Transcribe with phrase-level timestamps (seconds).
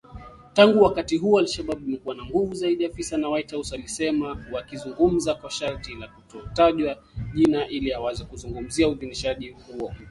[0.53, 5.51] Tangu wakati huo al-Shabab imekuwa na nguvu zaidi, afisa wa White House alisema akizungumza kwa
[5.51, 6.97] sharti la kutotajwa
[7.33, 9.95] jina ili aweze kuzungumzia uidhinishaji huo mpya.